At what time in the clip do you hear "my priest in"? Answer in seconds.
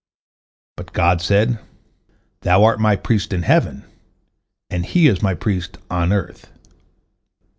2.79-3.43